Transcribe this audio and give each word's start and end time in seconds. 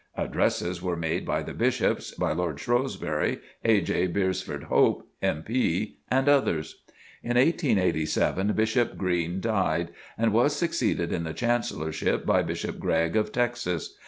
Addresses 0.17 0.81
were 0.81 0.95
made 0.97 1.27
by 1.27 1.43
the 1.43 1.53
Bishops, 1.53 2.09
by 2.09 2.31
Lord 2.33 2.59
Shrewsbury, 2.59 3.39
A. 3.63 3.81
J. 3.81 4.07
Beresford 4.07 4.63
Hope, 4.63 5.07
M.P., 5.21 5.97
and 6.09 6.27
others. 6.27 6.81
In 7.21 7.35
1887 7.37 8.53
Bishop 8.53 8.97
Green 8.97 9.39
died 9.39 9.89
and 10.17 10.33
was 10.33 10.55
succeeded 10.55 11.13
in 11.13 11.23
the 11.23 11.35
Chancellorship 11.35 12.25
by 12.25 12.41
Bishop 12.41 12.79
Gregg 12.79 13.15
of 13.15 13.31
Texas. 13.31 13.95